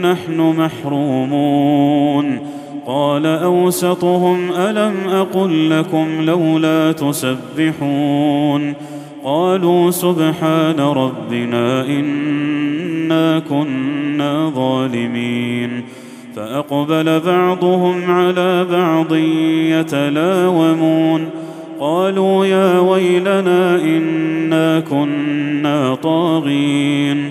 نحن 0.00 0.40
محرومون. 0.40 2.38
قال 2.86 3.26
أوسطهم 3.26 4.50
ألم 4.52 4.94
أقل 5.08 5.70
لكم 5.70 6.06
لولا 6.20 6.92
تسبحون؟ 6.92 8.74
قالوا 9.24 9.90
سبحان 9.90 10.80
ربنا 10.80 11.86
إنا 11.86 13.38
كنا 13.38 14.52
ظالمين. 14.54 15.82
فأقبل 16.36 17.20
بعضهم 17.20 18.10
على 18.10 18.66
بعض 18.72 19.14
يتلاومون. 19.70 21.28
قالوا 21.80 22.46
يا 22.46 22.78
ويلنا 22.78 23.76
إنا 23.76 24.80
كنا 24.80 25.94
طاغين. 25.94 27.30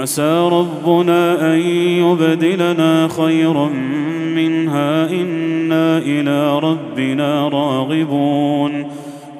عسى 0.00 0.48
ربنا 0.52 1.54
أن 1.54 1.60
يبدلنا 1.60 3.08
خيرا 3.08 3.68
منها 4.34 5.10
إنا 5.10 5.98
إلى 5.98 6.58
ربنا 6.58 7.48
راغبون. 7.48 8.86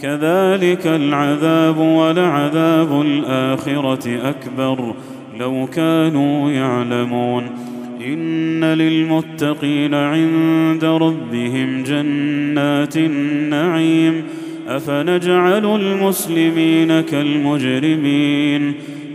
كذلك 0.00 0.86
العذاب 0.86 1.78
ولعذاب 1.78 3.00
الآخرة 3.00 4.18
أكبر 4.28 4.94
لو 5.40 5.66
كانوا 5.74 6.50
يعلمون. 6.50 7.46
إن 8.06 8.64
للمتقين 8.64 9.94
عند 9.94 10.84
ربهم 10.84 11.82
جنات 11.82 12.96
النعيم. 12.96 14.22
أفنجعل 14.68 15.80
المسلمين 15.80 17.00
كالمجرمين. 17.00 18.74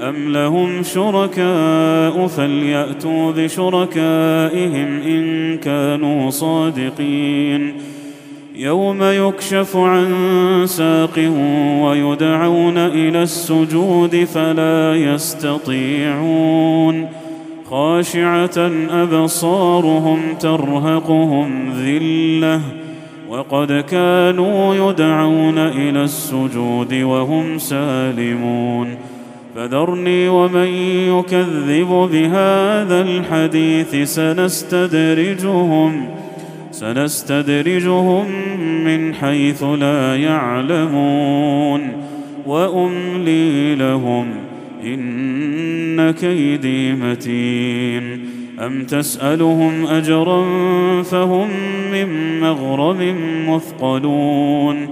ام 0.00 0.32
لهم 0.32 0.82
شركاء 0.82 2.26
فلياتوا 2.26 3.32
بشركائهم 3.32 5.02
ان 5.02 5.58
كانوا 5.58 6.30
صادقين 6.30 7.74
يوم 8.56 9.02
يكشف 9.02 9.76
عن 9.76 10.12
ساق 10.66 11.18
ويدعون 11.82 12.78
إلى 12.78 13.22
السجود 13.22 14.24
فلا 14.24 14.96
يستطيعون 14.96 17.06
خاشعه 17.70 18.70
ابصارهم 18.90 20.18
ترهقهم 20.40 21.72
ذله 21.72 22.60
وقد 23.28 23.84
كانوا 23.90 24.74
يدعون 24.74 25.58
إلى 25.58 26.04
السجود 26.04 26.94
وهم 26.94 27.58
سالمون 27.58 28.96
فذرني 29.56 30.28
ومن 30.28 30.68
يكذب 31.16 32.08
بهذا 32.12 33.00
الحديث 33.00 34.14
سنستدرجهم 34.14 36.08
سنستدرجهم 36.70 38.26
من 38.84 39.14
حيث 39.14 39.62
لا 39.62 40.16
يعلمون. 40.16 41.92
وأملي 42.46 43.74
لهم 43.74 44.26
إن 44.84 46.10
كيدي 46.10 46.92
متين. 46.92 48.20
أم 48.60 48.84
تسألهم 48.84 49.86
أجرا 49.86 50.42
فهم 51.02 51.48
من 51.92 52.40
مغرم 52.40 53.14
مثقلون؟ 53.48 54.88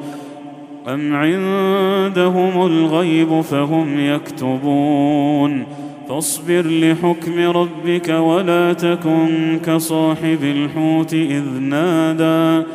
ام 0.89 1.15
عندهم 1.15 2.67
الغيب 2.67 3.41
فهم 3.41 4.01
يكتبون 4.01 5.67
فاصبر 6.09 6.67
لحكم 6.67 7.39
ربك 7.39 8.09
ولا 8.09 8.73
تكن 8.73 9.61
كصاحب 9.67 10.39
الحوت 10.43 11.15
اذ 11.15 11.45
نادى 11.61 12.67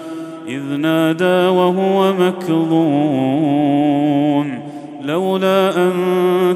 اذ 0.48 0.78
نادى 0.78 1.58
وهو 1.58 2.14
مكظوم 2.14 3.70
لولا 5.02 5.88
ان 5.88 5.92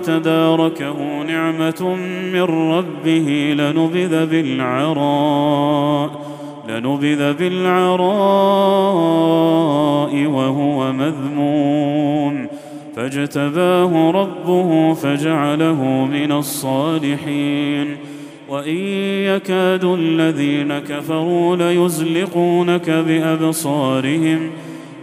تداركه 0.04 1.24
نعمه 1.28 1.96
من 2.34 2.44
ربه 2.44 3.56
لنبذ 3.58 4.26
بالعراء 4.26 6.33
لنبذ 6.70 7.34
بالعراء 7.34 8.04
وهو 10.26 10.94
مذموم. 10.94 12.48
فاجتباه 12.96 14.12
ربه 14.12 14.94
فجعله 14.94 15.84
من 16.12 16.32
الصالحين. 16.32 17.98
وإن 18.50 18.78
يكاد 19.26 19.84
الذين 19.84 20.80
كفروا 20.80 21.56
ليزلقونك 21.56 22.90
بأبصارهم 22.90 24.50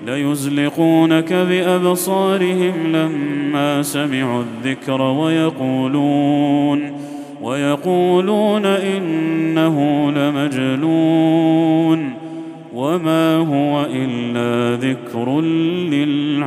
ليزلقونك 0.06 1.32
بأبصارهم 1.32 2.92
لما 2.92 3.82
سمعوا 3.82 4.42
الذكر 4.42 5.02
ويقولون 5.02 6.92
ويقولون 7.42 8.66
إنه 8.66 10.10
لمجنون 10.10 12.12
وما 12.74 13.36
هو 13.36 13.86
إلا 13.92 14.76
ذكر 14.88 15.40
للعالمين 15.90 16.40